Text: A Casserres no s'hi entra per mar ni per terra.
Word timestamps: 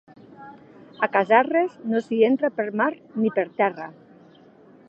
A 1.07 1.09
Casserres 1.17 1.77
no 1.91 2.01
s'hi 2.07 2.21
entra 2.31 2.53
per 2.57 2.67
mar 2.83 2.91
ni 3.21 3.33
per 3.39 3.49
terra. 3.63 3.91